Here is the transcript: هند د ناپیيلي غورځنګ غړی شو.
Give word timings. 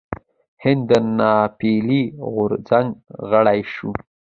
هند 0.63 0.81
د 0.89 0.91
ناپیيلي 1.17 2.03
غورځنګ 2.33 2.87
غړی 3.29 3.59
شو. 3.73 3.91